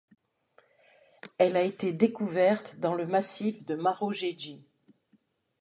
[1.37, 4.65] Elle a été découverte dans le massif de Marojejy.